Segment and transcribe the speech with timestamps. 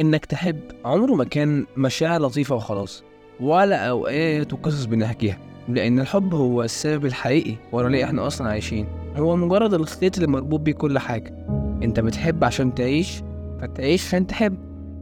[0.00, 0.60] إنك تحب.
[0.84, 3.04] عمره ما كان مشاعر لطيفة وخلاص
[3.40, 8.86] ولا أوقات وقصص بنحكيها لأن الحب هو السبب الحقيقي ورا ليه إحنا أصلا عايشين.
[9.16, 11.46] هو مجرد الخيط اللي مربوط بيه كل حاجة.
[11.82, 13.22] أنت بتحب عشان تعيش
[13.60, 14.56] فتعيش عشان تحب.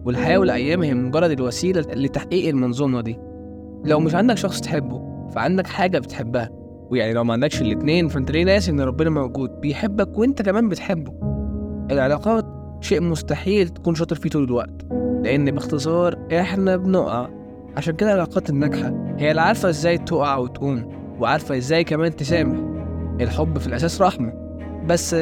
[0.04, 3.18] والحياة والأيام هي مجرد الوسيلة لتحقيق المنظومة دي.
[3.84, 6.50] لو مش عندك شخص تحبه فعندك حاجة بتحبها.
[6.90, 11.12] ويعني لو ما عندكش الاتنين فأنت ليه ناسي إن ربنا موجود؟ بيحبك وأنت كمان بتحبه.
[11.90, 14.86] العلاقات شيء مستحيل تكون شاطر فيه طول الوقت.
[15.22, 17.28] لأن باختصار إحنا بنقع.
[17.76, 20.88] عشان كده العلاقات الناجحة هي اللي عارفة إزاي تقع وتقوم
[21.20, 22.58] وعارفة إزاي كمان تسامح.
[23.20, 24.32] الحب في الأساس رحمة.
[24.86, 25.14] بس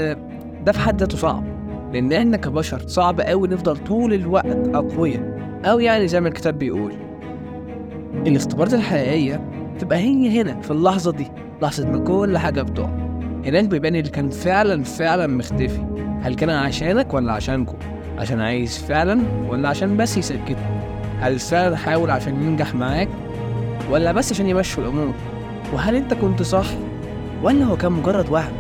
[0.64, 1.44] ده في حد ذاته صعب.
[1.92, 5.38] لأن إحنا كبشر صعب قوي نفضل طول الوقت أقوياء.
[5.64, 6.92] أو يعني زي ما الكتاب بيقول
[8.26, 11.26] الاختبارات الحقيقية تبقى هي هنا في اللحظة دي
[11.62, 13.07] لحظة ما كل حاجة بتقع.
[13.44, 15.84] هناك بيبان اللي كان فعلا فعلا مختفي.
[16.22, 17.78] هل كان عشانك ولا عشانكم
[18.18, 20.56] عشان عايز فعلا ولا عشان بس يسكتك
[21.20, 23.08] هل فعلا حاول عشان ينجح معاك
[23.90, 25.14] ولا بس عشان يمشوا الأمور؟
[25.72, 26.66] وهل أنت كنت صح
[27.42, 28.52] ولا هو كان مجرد وهم؟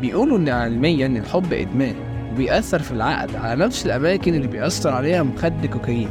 [0.00, 1.94] بيقولوا إن علميا الحب إدمان
[2.32, 6.10] وبيأثر في العقل على نفس الأماكن اللي بيأثر عليها مخد كوكايين.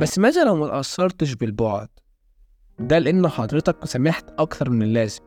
[0.00, 1.88] بس ماذا لو ما تأثرتش بالبعد؟
[2.80, 5.22] ده لأن حضرتك سمحت أكتر من اللازم.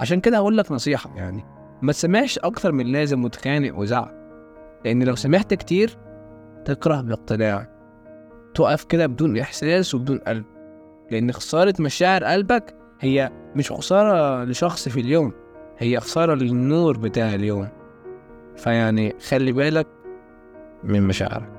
[0.00, 1.16] عشان كده هقول لك نصيحة.
[1.16, 1.44] يعني؟
[1.82, 4.18] ما تسمعش أكتر من اللازم وتخانق وزعل.
[4.84, 5.98] لأن لو سمحت كتير
[6.64, 7.68] تكره باقتناع.
[8.54, 10.44] تقف كده بدون إحساس وبدون قلب
[11.10, 15.32] لأن خسارة مشاعر قلبك هي مش خسارة لشخص في اليوم
[15.78, 17.68] هي خسارة للنور بتاع اليوم.
[18.56, 19.86] فيعني خلي بالك
[20.84, 21.52] من مشاعرك.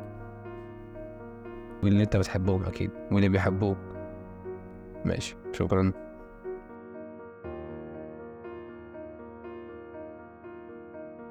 [1.83, 3.77] واللي أنت بتحبهم أكيد واللي بيحبوك.
[5.05, 5.35] ماشي.
[5.53, 5.93] شكرا.